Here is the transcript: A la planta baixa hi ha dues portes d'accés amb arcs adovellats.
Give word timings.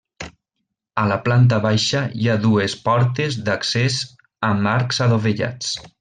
A 1.01 1.03
la 1.09 1.17
planta 1.27 1.59
baixa 1.65 2.01
hi 2.21 2.29
ha 2.31 2.37
dues 2.47 2.77
portes 2.89 3.37
d'accés 3.49 3.99
amb 4.53 4.71
arcs 4.77 5.03
adovellats. 5.09 5.75